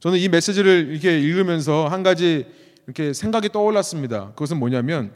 [0.00, 2.46] 저는 이 메시지를 이렇게 읽으면서 한 가지
[2.90, 4.30] 이렇게 생각이 떠올랐습니다.
[4.30, 5.12] 그것은 뭐냐면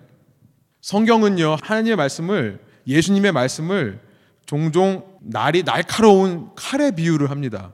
[0.81, 4.01] 성경은요 하나님의 말씀을 예수님의 말씀을
[4.47, 7.73] 종종 날이 날카로운 칼에 비유를 합니다.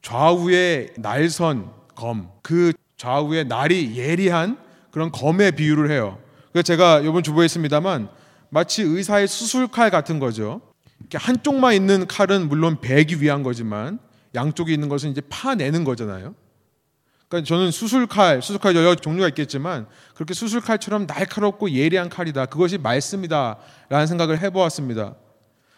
[0.00, 4.56] 좌우의 날선 검, 그 좌우의 날이 예리한
[4.90, 6.18] 그런 검에 비유를 해요.
[6.52, 8.08] 그래서 제가 이번 주보에 있습니다만
[8.48, 10.62] 마치 의사의 수술칼 같은 거죠.
[11.12, 13.98] 한쪽만 있는 칼은 물론 베기 위한 거지만
[14.34, 16.34] 양쪽에 있는 것은 이제 파내는 거잖아요.
[17.30, 22.46] 그러니까 저는 수술칼, 수술칼 여러 종류가 있겠지만 그렇게 수술칼처럼 날카롭고 예리한 칼이다.
[22.46, 23.56] 그것이 말씀이다
[23.88, 25.14] 라는 생각을 해보았습니다.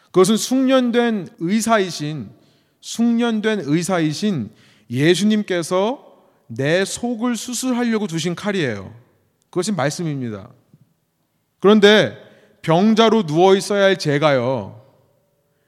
[0.06, 2.30] 그것은 숙련된 의사이신
[2.80, 4.50] 숙련된 의사이신
[4.90, 6.02] 예수님께서
[6.46, 8.94] 내 속을 수술하려고 두신 칼이에요.
[9.50, 10.48] 그것이 말씀입니다.
[11.60, 12.16] 그런데
[12.62, 14.82] 병자로 누워 있어야 할 제가요.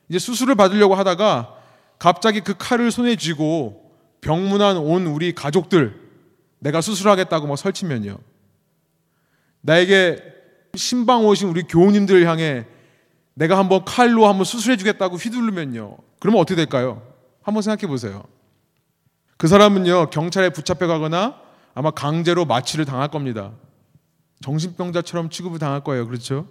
[0.08, 1.54] 이제 수술을 받으려고 하다가
[1.98, 3.83] 갑자기 그 칼을 손에 쥐고
[4.24, 6.00] 병문안 온 우리 가족들
[6.58, 8.16] 내가 수술하겠다고 막 설치면요.
[9.60, 10.18] 나에게
[10.74, 12.66] 신방 오신 우리 교우님들을 향해
[13.34, 15.98] 내가 한번 칼로 한번 수술해 주겠다고 휘두르면요.
[16.20, 17.02] 그러면 어떻게 될까요?
[17.42, 18.24] 한번 생각해 보세요.
[19.36, 21.38] 그 사람은요, 경찰에 붙잡혀 가거나
[21.74, 23.52] 아마 강제로 마취를 당할 겁니다.
[24.40, 26.06] 정신병자처럼 취급을 당할 거예요.
[26.06, 26.46] 그렇죠?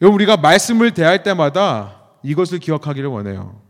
[0.00, 3.60] 여러분, 우리가 말씀을 대할 때마다 이것을 기억하기를 원해요.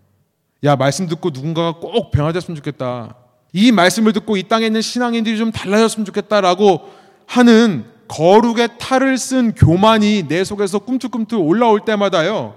[0.64, 3.21] 야, 말씀 듣고 누군가가 꼭 변화됐으면 좋겠다.
[3.52, 6.90] 이 말씀을 듣고 이 땅에 있는 신앙인들이 좀 달라졌으면 좋겠다라고
[7.26, 12.56] 하는 거룩의 탈을 쓴 교만이 내 속에서 꿈틀꿈틀 올라올 때마다요.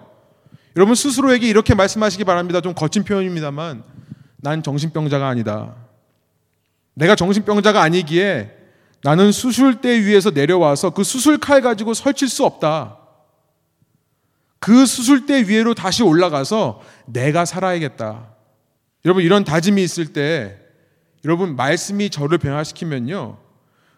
[0.76, 2.62] 여러분 스스로에게 이렇게 말씀하시기 바랍니다.
[2.62, 3.84] 좀 거친 표현입니다만
[4.38, 5.76] 난 정신병자가 아니다.
[6.94, 8.52] 내가 정신병자가 아니기에
[9.04, 12.98] 나는 수술대 위에서 내려와서 그 수술칼 가지고 설칠 수 없다.
[14.60, 18.30] 그 수술대 위로 다시 올라가서 내가 살아야겠다.
[19.06, 20.65] 여러분 이런 다짐이 있을 때
[21.26, 23.38] 여러분 말씀이 저를 변화시키면요.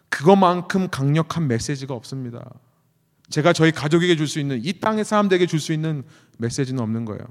[0.10, 2.50] 그것만큼 강력한 메시지가 없습니다.
[3.30, 6.04] 제가 저희 가족에게 줄 수 있는 이 땅의 사람들에게 줄 수 있는
[6.38, 7.22] 메시지는 없는 거예요.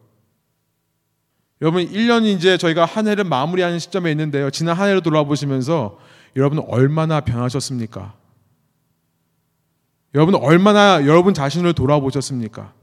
[1.63, 4.51] 여러분 1년 이제 저희가 한 해를 마무리하는 시점에 있는데요.
[4.51, 5.99] 지난 한 해를 돌아보시면서
[6.37, 8.15] 여러분 얼마나 변하셨습니까?
[10.15, 12.75] 여러분 얼마나 여러분 자신을 돌아보셨습니까?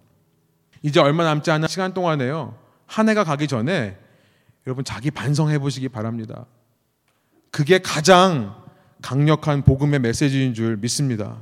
[0.81, 2.57] 이제 얼마 남지 않은 시간 동안에요.
[2.87, 3.97] 한 해가 가기 전에
[4.65, 6.47] 여러분 자기 반성해 보시기 바랍니다.
[7.53, 8.55] 그게 가장
[9.03, 11.37] 강력한 복음의 메시지인 줄 믿습니다.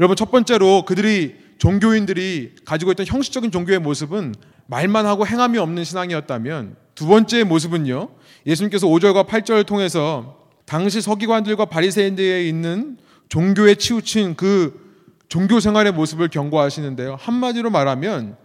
[0.00, 4.34] 여러분 첫 번째로 그들이 종교인들이 가지고 있던 형식적인 종교의 모습은
[4.66, 8.08] 말만 하고 행함이 없는 신앙이었다면 두 번째 모습은요.
[8.46, 17.16] 예수님께서 5절과 8절을 통해서 당시 서기관들과 바리새인들에 있는 종교에 치우친 그 종교 생활의 모습을 경고하시는데요.
[17.20, 18.36] 한마디로 말하면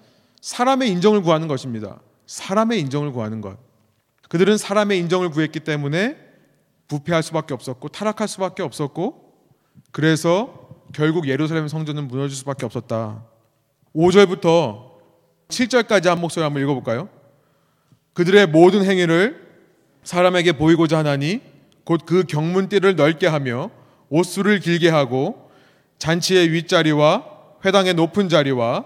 [0.41, 1.99] 사람의 인정을 구하는 것입니다.
[2.27, 3.57] 사람의 인정을 구하는 것.
[4.29, 6.26] 그들은 사람의 인정을 구했기 때문에
[6.87, 9.33] 부패할 수밖에 없었고 타락할 수밖에 없었고
[9.91, 13.23] 그래서 결국 예루살렘 성전은 무너질 수밖에 없었다.
[13.95, 14.87] 5절부터
[15.49, 17.09] 7절까지 한 목소리 한번 읽어볼까요?
[18.13, 19.47] 그들의 모든 행위를
[20.03, 21.41] 사람에게 보이고자 하나니
[21.83, 23.69] 곧 그 경문띠를 넓게 하며
[24.09, 25.49] 옷수를 길게 하고
[25.99, 27.25] 잔치의 윗자리와
[27.65, 28.85] 회당의 높은 자리와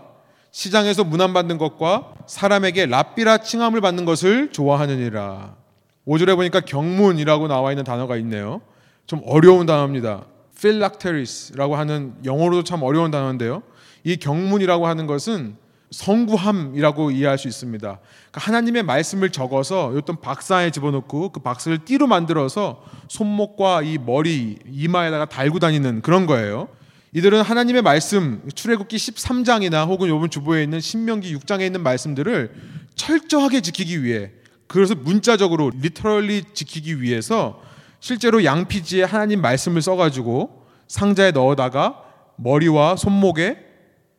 [0.52, 5.61] 시장에서 문안 받는 것과 사람에게 랍비라 칭함을 받는 것을 좋아하느니라.
[6.08, 8.62] 5절에 보니까 경문이라고 나와 있는 단어가 있네요.
[9.06, 10.26] 좀 어려운 단어입니다.
[10.60, 13.64] phylacteris라고 하는 영어로도 참 어려운 단어인데요.
[14.04, 15.58] 이 경문이라고 하는 것은
[15.92, 17.82] 성구함이라고 이해할 수 있습니다.
[17.88, 18.02] 그러니까
[18.34, 25.60] 하나님의 말씀을 적어서 어떤 박스에 집어넣고 그 박스를 띠로 만들어서 손목과 이 머리, 이마에다가 달고
[25.60, 26.70] 다니는 그런 거예요.
[27.14, 32.54] 이들은 하나님의 말씀, 출애굽기 13장이나 혹은 요번 주보에 있는 신명기 6장에 있는 말씀들을
[32.96, 34.32] 철저하게 지키기 위해
[34.72, 37.62] 그래서 문자적으로 리터럴리 지키기 위해서
[38.00, 42.02] 실제로 양피지에 하나님 말씀을 써가지고 상자에 넣어다가
[42.38, 43.58] 머리와 손목에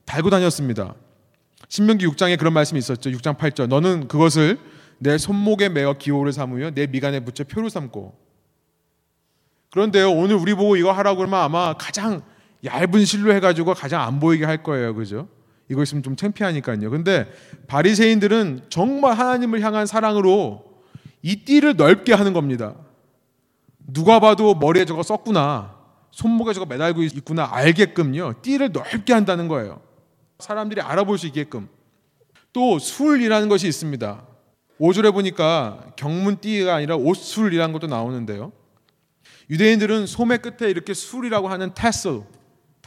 [0.05, 0.95] 달고 다녔습니다.
[1.69, 3.09] 신명기 6장에 그런 말씀이 있었죠.
[3.11, 3.69] 6장 8절.
[3.69, 4.59] 너는 그것을
[4.99, 8.15] 내 손목에 매어 기호를 삼으며 내 미간에 붙여 표를 삼고.
[9.71, 12.21] 그런데요, 오늘 우리 보고 이거 하라고 그러면 아마 가장
[12.62, 14.95] 얇은 실로 해가지고 가장 안 보이게 할 거예요.
[14.95, 15.29] 그죠?
[15.72, 16.90] 이거 있으면 좀 창피하니까요.
[16.90, 17.26] 근데
[17.66, 20.64] 바리새인들은 정말 하나님을 향한 사랑으로
[21.22, 22.74] 이 띠를 넓게 하는 겁니다.
[23.78, 25.74] 누가 봐도 머리에 저거 썼구나.
[26.11, 28.42] 손목에 저거 매달고 있구나 알게끔요.
[28.42, 29.80] 띠를 넓게 한다는 거예요.
[30.38, 31.68] 사람들이 알아볼 수 있게끔.
[32.52, 34.26] 또 술이라는 것이 있습니다.
[34.78, 38.52] 5절에 보니까 경문띠가 아니라 옷술이라는 것도 나오는데요.
[39.48, 42.22] 유대인들은 소매 끝에 이렇게 술이라고 하는 테슬,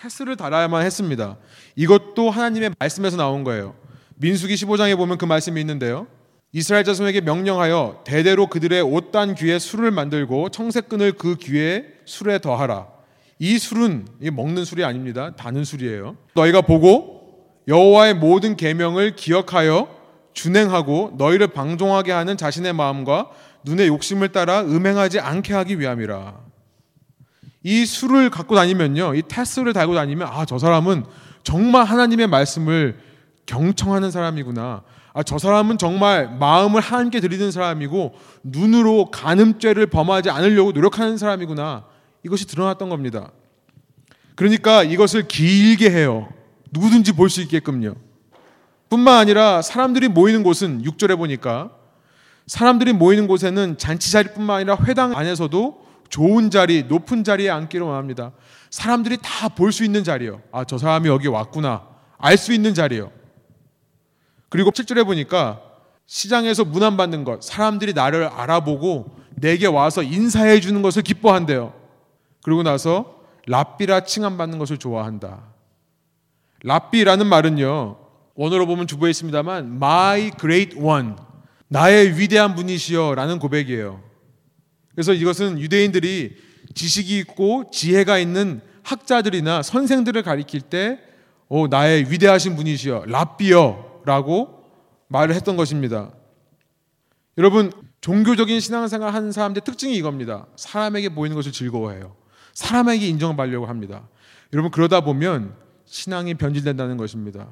[0.05, 1.37] 테슬을 달아야만 했습니다.
[1.75, 3.73] 이것도 하나님의 말씀에서 나온 거예요.
[4.17, 6.05] 민수기 15장에 보면 그 말씀이 있는데요.
[6.51, 12.87] 이스라엘 자손에게 명령하여 대대로 그들의 옷단 귀에 술을 만들고 청색끈을 그 귀에 술에 더하라.
[13.39, 15.35] 이 술은 먹는 술이 아닙니다.
[15.35, 16.15] 다는 술이에요.
[16.35, 19.89] 너희가 보고 여호와의 모든 계명을 기억하여
[20.33, 23.31] 준행하고 너희를 방종하게 하는 자신의 마음과
[23.63, 26.44] 눈의 욕심을 따라 음행하지 않게 하기 위함이라.
[27.65, 31.03] 이 술을 갖고 다니면요, 이 테스를 달고 다니면 아 저 사람은
[31.41, 32.99] 정말 하나님의 말씀을
[33.47, 34.83] 경청하는 사람이구나.
[35.13, 41.85] 아, 저 사람은 정말 마음을 하나님께 드리는 사람이고 눈으로 간음죄를 범하지 않으려고 노력하는 사람이구나.
[42.23, 43.31] 이것이 드러났던 겁니다.
[44.35, 46.29] 그러니까 이것을 길게 해요.
[46.71, 47.95] 누구든지 볼 수 있게끔요.
[48.89, 51.71] 뿐만 아니라 사람들이 모이는 곳은 6절에 보니까
[52.45, 58.31] 사람들이 모이는 곳에는 잔치 자리뿐만 아니라 회당 안에서도 좋은 자리, 높은 자리에 앉기를 원합니다.
[58.69, 60.41] 사람들이 다 볼 수 있는 자리요.
[60.51, 61.87] 아, 저 사람이 여기 왔구나.
[62.17, 63.11] 알 수 있는 자리요.
[64.49, 65.61] 그리고 7절에 보니까
[66.05, 71.73] 시장에서 문안 받는 것, 사람들이 나를 알아보고 내게 와서 인사해 주는 것을 기뻐한대요.
[72.43, 73.15] 그리고 나서
[73.47, 75.39] 랍비라 칭함받는 것을 좋아한다.
[76.63, 77.97] 랍비라는 말은요.
[78.35, 81.13] 원어로 보면 주부에 있습니다만 my great one
[81.67, 84.01] 나의 위대한 분이시여 라는 고백이에요.
[84.95, 86.37] 그래서 이것은 유대인들이
[86.73, 90.99] 지식이 있고 지혜가 있는 학자들이나 선생들을 가리킬 때
[91.47, 94.63] 오, 나의 위대하신 분이시여 랍비여 라고
[95.07, 96.11] 말을 했던 것입니다.
[97.37, 100.47] 여러분 종교적인 신앙생활 하는 사람들의 특징이 이겁니다.
[100.55, 102.15] 사람에게 보이는 것을 즐거워해요.
[102.53, 104.07] 사람에게 인정받려고 합니다.
[104.53, 105.55] 여러분 그러다 보면
[105.85, 107.49] 신앙이 변질된다는 것입니다.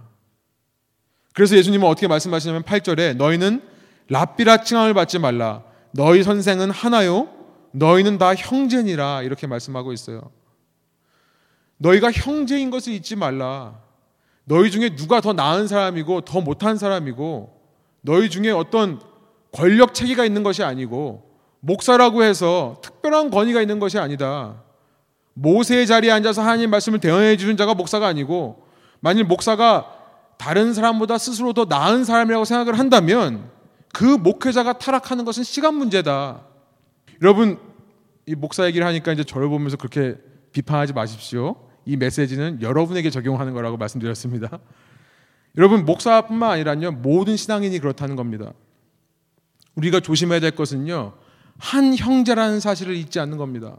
[1.34, 3.62] 그래서 예수님은 어떻게 말씀하시냐면 8절에 너희는
[4.10, 5.64] 랍비라 칭함을 받지 말라.
[5.94, 7.30] 너희 선생은 하나요.
[7.72, 10.22] 너희는 다 형제니라 이렇게 말씀하고 있어요.
[11.78, 13.80] 너희가 형제인 것을 잊지 말라.
[14.46, 17.62] 너희 중에 누가 더 나은 사람이고 더 못한 사람이고
[18.02, 19.00] 너희 중에 어떤
[19.52, 24.64] 권력 체계가 있는 것이 아니고 목사라고 해서 특별한 권위가 있는 것이 아니다.
[25.36, 28.68] 모세의 자리에 앉아서 하나님 말씀을 대언해 주는 자가 목사가 아니고
[29.00, 29.90] 만일 목사가
[30.38, 33.50] 다른 사람보다 스스로 더 나은 사람이라고 생각을 한다면
[33.94, 36.44] 그 목회자가 타락하는 것은 시간 문제다.
[37.22, 37.60] 여러분
[38.26, 40.18] 이 목사 얘기를 하니까 이제 저를 보면서 그렇게
[40.52, 41.56] 비판하지 마십시오.
[41.86, 44.60] 이 메시지는 여러분에게 적용하는 거라고 말씀드렸습니다.
[45.58, 48.52] 여러분 목사뿐만 아니라요 모든 신앙인이 그렇다는 겁니다.
[49.76, 51.14] 우리가 조심해야 될 것은요
[51.60, 53.78] 한 형제라는 사실을 잊지 않는 겁니다.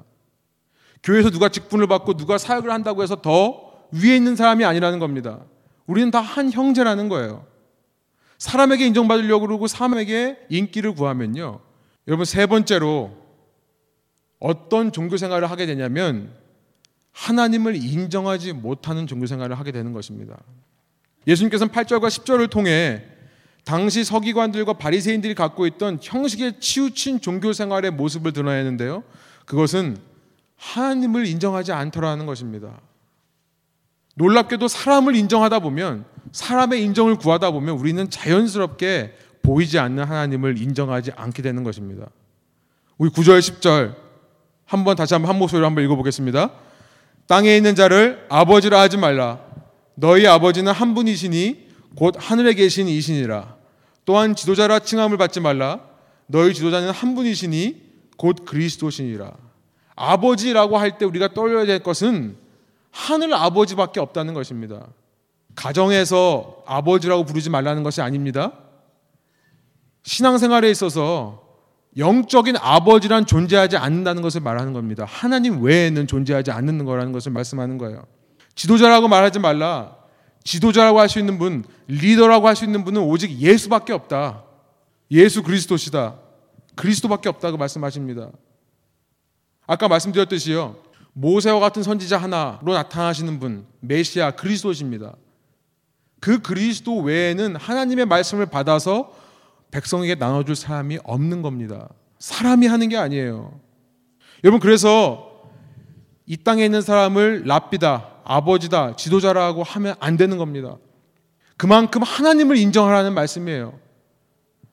[1.02, 5.40] 교회에서 누가 직분을 받고 누가 사역을 한다고 해서 더 위에 있는 사람이 아니라는 겁니다.
[5.86, 7.44] 우리는 다 한 형제라는 거예요.
[8.44, 11.60] 사람에게 인정받으려고 그러고 사람에게 인기를 구하면요.
[12.06, 13.16] 여러분 세 번째로
[14.38, 16.30] 어떤 종교 생활을 하게 되냐면
[17.12, 20.36] 하나님을 인정하지 못하는 종교 생활을 하게 되는 것입니다.
[21.26, 23.02] 예수님께서는 8절과 10절을 통해
[23.64, 29.04] 당시 서기관들과 바리새인들이 갖고 있던 형식에 치우친 종교 생활의 모습을 드러내는데요.
[29.46, 29.96] 그것은
[30.56, 32.78] 하나님을 인정하지 않더라는 것입니다.
[34.14, 41.42] 놀랍게도 사람을 인정하다 보면 사람의 인정을 구하다 보면 우리는 자연스럽게 보이지 않는 하나님을 인정하지 않게
[41.42, 42.06] 되는 것입니다.
[42.98, 43.94] 우리 9절 10절
[44.64, 46.50] 한번 다시 한번 한 목소리로 한번 읽어보겠습니다.
[47.26, 49.40] 땅에 있는 자를 아버지라 하지 말라.
[49.94, 53.54] 너희 아버지는 한 분이시니 곧 하늘에 계신 이신이라.
[54.04, 55.80] 또한 지도자라 칭함을 받지 말라.
[56.26, 57.82] 너희 지도자는 한 분이시니
[58.16, 59.32] 곧 그리스도시니라.
[59.96, 62.36] 아버지라고 할 때 우리가 떠올려야 될 것은
[62.94, 64.86] 하늘 아버지밖에 없다는 것입니다.
[65.56, 68.52] 가정에서 아버지라고 부르지 말라는 것이 아닙니다.
[70.04, 71.42] 신앙생활에 있어서
[71.96, 75.04] 영적인 아버지란 존재하지 않는다는 것을 말하는 겁니다.
[75.08, 78.06] 하나님 외에는 존재하지 않는 거라는 것을 말씀하는 거예요.
[78.54, 79.96] 지도자라고 말하지 말라.
[80.44, 84.44] 지도자라고 할 수 있는 분, 리더라고 할 수 있는 분은 오직 예수밖에 없다.
[85.10, 86.16] 예수 그리스도시다.
[86.76, 88.30] 그리스도밖에 없다고 말씀하십니다.
[89.66, 90.83] 아까 말씀드렸듯이요.
[91.14, 95.14] 모세와 같은 선지자 하나로 나타나시는 분, 메시아 그리스도십니다.
[96.20, 99.12] 그 그리스도 외에는 하나님의 말씀을 받아서
[99.70, 101.88] 백성에게 나눠줄 사람이 없는 겁니다.
[102.18, 103.58] 사람이 하는 게 아니에요.
[104.42, 105.50] 여러분, 그래서
[106.26, 110.76] 이 땅에 있는 사람을 랍비다, 아버지다, 지도자라고 하면 안 되는 겁니다.
[111.56, 113.78] 그만큼 하나님을 인정하라는 말씀이에요.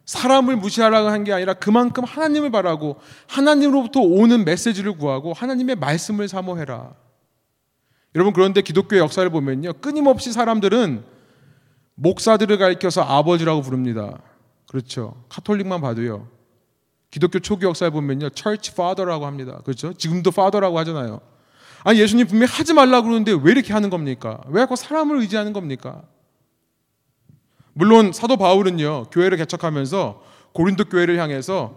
[0.05, 6.93] 사람을 무시하라고 한 게 아니라 그만큼 하나님을 바라고 하나님으로부터 오는 메시지를 구하고 하나님의 말씀을 사모해라.
[8.15, 9.73] 여러분 그런데 기독교 역사를 보면요.
[9.73, 11.03] 끊임없이 사람들은
[11.95, 14.17] 목사들을 가리켜서 아버지라고 부릅니다.
[14.67, 15.23] 그렇죠.
[15.29, 16.27] 카톨릭만 봐도요.
[17.09, 18.29] 기독교 초기 역사에 보면요.
[18.33, 19.59] church father라고 합니다.
[19.63, 19.93] 그렇죠?
[19.93, 21.21] 지금도 father라고 하잖아요.
[21.83, 24.41] 아니 예수님 분명히 하지 말라고 그러는데 왜 이렇게 하는 겁니까?
[24.47, 26.03] 왜 자꾸 사람을 의지하는 겁니까?
[27.81, 30.21] 물론 사도 바울은요 교회를 개척하면서
[30.53, 31.73] 고린도 교회를 향해서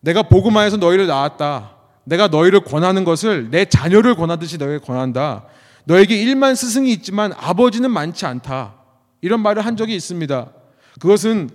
[0.00, 1.72] 내가 복음화에서 너희를 낳았다.
[2.04, 5.44] 내가 너희를 권하는 것을 내 자녀를 권하듯이 너에게 권한다.
[5.84, 8.76] 너에게 일만 스승이 있지만 아버지는 많지 않다.
[9.20, 10.46] 이런 말을 한 적이 있습니다.
[10.98, 11.50] 그것은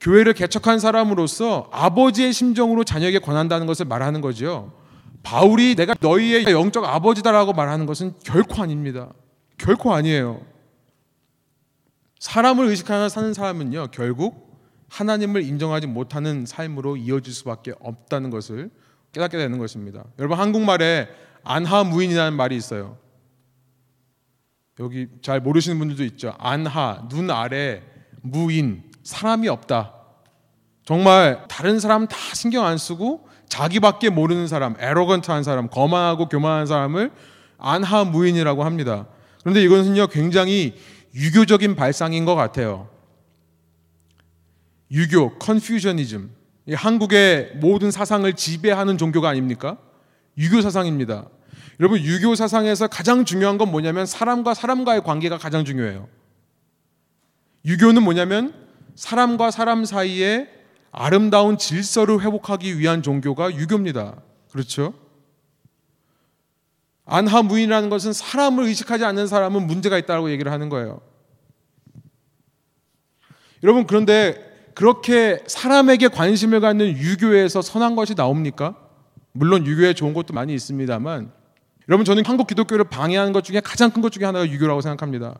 [0.00, 4.72] 교회를 개척한 사람으로서 아버지의 심정으로 자녀에게 권한다는 것을 말하는 거죠.
[5.22, 9.10] 바울이 내가 너희의 영적 아버지다라고 말하는 것은 결코 아닙니다.
[9.58, 10.40] 결코 아니에요.
[12.22, 14.56] 사람을 의식하며 사는 사람은요, 결국
[14.88, 18.70] 하나님을 인정하지 못하는 삶으로 이어질 수밖에 없다는 것을
[19.10, 20.04] 깨닫게 되는 것입니다.
[20.20, 21.08] 여러분, 한국말에
[21.42, 22.96] 안하무인이라는 말이 있어요.
[24.78, 26.36] 여기 잘 모르시는 분들도 있죠.
[26.38, 27.82] 안하, 눈 아래,
[28.20, 29.92] 무인, 사람이 없다.
[30.84, 37.10] 정말 다른 사람 다 신경 안 쓰고 자기밖에 모르는 사람, 에로건트한 사람, 거만하고 교만한 사람을
[37.58, 39.08] 안하무인이라고 합니다.
[39.40, 40.76] 그런데 이것은요 굉장히
[41.14, 42.88] 유교적인 발상인 것 같아요.
[44.90, 46.30] 유교, 컨퓨저니즘.
[46.74, 49.78] 한국의 모든 사상을 지배하는 종교가 아닙니까?
[50.38, 51.28] 유교 사상입니다.
[51.80, 56.08] 여러분 유교 사상에서 가장 중요한 건 뭐냐면 사람과 사람과의 관계가 가장 중요해요.
[57.64, 58.54] 유교는 뭐냐면
[58.94, 60.48] 사람과 사람 사이에
[60.90, 64.20] 아름다운 질서를 회복하기 위한 종교가 유교입니다.
[64.50, 64.94] 그렇죠?
[67.04, 71.00] 안하 무인이라는 것은 사람을 의식하지 않는 사람은 문제가 있다고 얘기를 하는 거예요.
[73.62, 78.76] 여러분 그런데 그렇게 사람에게 관심을 갖는 유교에서 선한 것이 나옵니까?
[79.32, 81.32] 물론 유교에 좋은 것도 많이 있습니다만
[81.88, 85.36] 여러분 저는 한국 기독교를 방해하는 것 중에 가장 큰 것 중에 하나가 유교라고 생각합니다.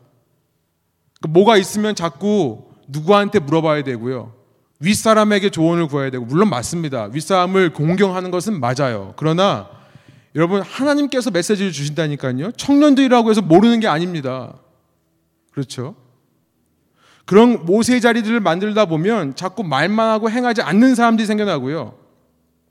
[1.21, 4.33] 그 뭐가 있으면 자꾸 누구한테 물어봐야 되고요.
[4.79, 7.05] 윗사람에게 조언을 구해야 되고 물론 맞습니다.
[7.05, 9.13] 윗사람을 공경하는 것은 맞아요.
[9.15, 9.69] 그러나
[10.35, 12.51] 여러분 하나님께서 메시지를 주신다니까요.
[12.53, 14.55] 청년들이라고 해서 모르는 게 아닙니다.
[15.51, 15.95] 그렇죠?
[17.25, 21.97] 그런 모세의 자리들을 만들다 보면 자꾸 말만 하고 행하지 않는 사람들이 생겨나고요.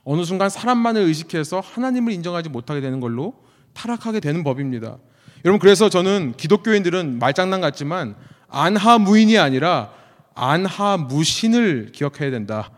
[0.04, 3.34] 어느 순간 사람만을 의식해서 하나님을 인정하지 못하게 되는 걸로
[3.72, 4.98] 타락하게 되는 법입니다.
[5.44, 8.16] 여러분 그래서 저는 기독교인들은 말장난 같지만
[8.48, 9.92] 안하무인이 아니라
[10.34, 12.70] 안하무신을 기억해야 된다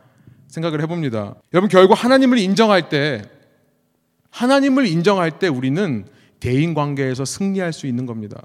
[0.49, 1.35] 생각을 해봅니다.
[1.53, 3.23] 여러분 결국 하나님을 인정할 때
[4.35, 6.09] 하나님을 인정할 때 우리는
[6.41, 8.43] 대인 관계에서 승리할 수 있는 겁니다.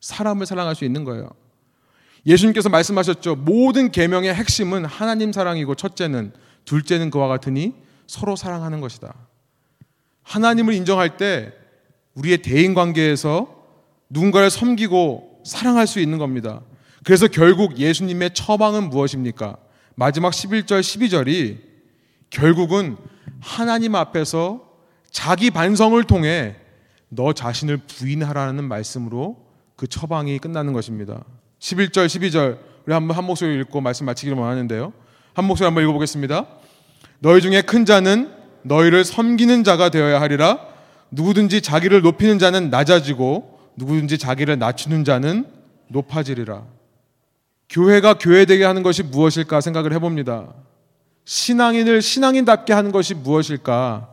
[0.00, 1.28] 사람을 사랑할 수 있는 거예요.
[2.24, 3.34] 예수님께서 말씀하셨죠.
[3.34, 6.32] 모든 계명의 핵심은 하나님 사랑이고 첫째는
[6.64, 7.74] 둘째는 그와 같으니
[8.06, 9.12] 서로 사랑하는 것이다.
[10.22, 11.52] 하나님을 인정할 때
[12.14, 13.64] 우리의 대인 관계에서
[14.10, 16.60] 누군가를 섬기고 사랑할 수 있는 겁니다.
[17.02, 19.56] 그래서 결국 예수님의 처방은 무엇입니까?
[19.96, 21.58] 마지막 11절, 12절이
[22.30, 22.96] 결국은
[23.40, 24.69] 하나님 앞에서
[25.10, 26.56] 자기 반성을 통해
[27.08, 29.36] 너 자신을 부인하라는 말씀으로
[29.76, 31.24] 그 처방이 끝나는 것입니다.
[31.58, 34.92] 11절, 12절 우리 한번 한 목소리 읽고 말씀 마치기를 원하는데요.
[35.34, 36.46] 한 목소리 한번 읽어보겠습니다.
[37.18, 38.32] 너희 중에 큰 자는
[38.62, 40.58] 너희를 섬기는 자가 되어야 하리라.
[41.10, 45.46] 누구든지 자기를 높이는 자는 낮아지고 누구든지 자기를 낮추는 자는
[45.88, 46.64] 높아지리라.
[47.68, 50.52] 교회가 교회되게 하는 것이 무엇일까 생각을 해봅니다.
[51.24, 54.09] 신앙인을 신앙인답게 하는 것이 무엇일까?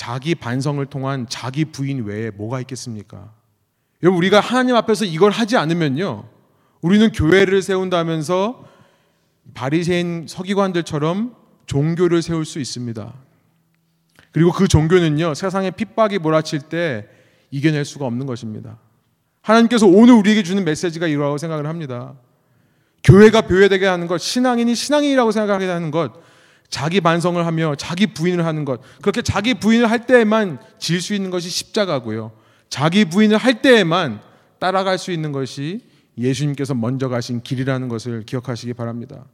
[0.00, 3.34] 자기 반성을 통한 자기 부인 외에 뭐가 있겠습니까?
[4.02, 6.26] 여러분 우리가 하나님 앞에서 이걸 하지 않으면요.
[6.80, 8.64] 우리는 교회를 세운다면서
[9.52, 11.36] 바리새인 서기관들처럼
[11.66, 13.12] 종교를 세울 수 있습니다.
[14.32, 17.06] 그리고 그 종교는요, 세상에 핍박이 몰아칠 때
[17.50, 18.78] 이겨낼 수가 없는 것입니다.
[19.42, 22.14] 하나님께서 오늘 우리에게 주는 메시지가 이러하고 생각을 합니다.
[23.04, 26.14] 교회가 교회되게 하는 것, 신앙인이 신앙인이라고 생각하게 하는 것,
[26.70, 31.30] 자기 반성을 하며 자기 부인을 하는 것, 그렇게 자기 부인을 할 때에만 질 수 있는
[31.30, 32.32] 것이 십자가고요.
[32.68, 34.20] 자기 부인을 할 때에만
[34.60, 35.80] 따라갈 수 있는 것이
[36.16, 39.24] 예수님께서 먼저 가신 길이라는 것을 기억하시기 바랍니다.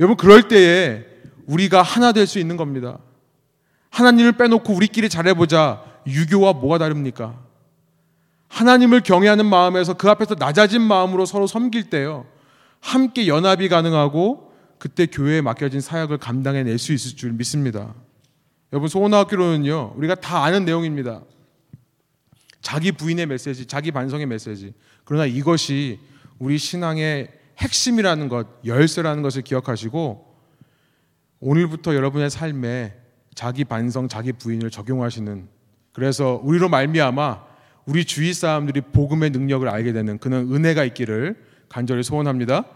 [0.00, 1.04] 여러분, 그럴 때에
[1.46, 2.98] 우리가 하나 될 수 있는 겁니다.
[3.90, 5.84] 하나님을 빼놓고 우리끼리 잘해보자.
[6.06, 7.38] 유교와 뭐가 다릅니까?
[8.48, 12.26] 하나님을 경외하는 마음에서 그 앞에서 낮아진 마음으로 서로 섬길 때요.
[12.80, 14.52] 함께 연합이 가능하고
[14.84, 17.94] 그때 교회에 맡겨진 사역을 감당해낼 수 있을 줄 믿습니다.
[18.70, 21.22] 여러분, 소원학교로는요, 우리가 다 아는 내용입니다.
[22.60, 24.74] 자기 부인의 메시지, 자기 반성의 메시지.
[25.04, 26.00] 그러나 이것이
[26.38, 30.36] 우리 신앙의 핵심이라는 것, 열쇠라는 것을 기억하시고
[31.40, 32.94] 오늘부터 여러분의 삶에
[33.34, 35.48] 자기 반성, 자기 부인을 적용하시는
[35.94, 37.42] 그래서 우리로 말미암아
[37.86, 42.66] 우리 주위 사람들이 복음의 능력을 알게 되는 그런 은혜가 있기를 간절히 소원합니다.